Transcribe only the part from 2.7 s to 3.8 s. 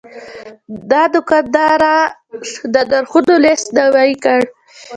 د نرخونو لیست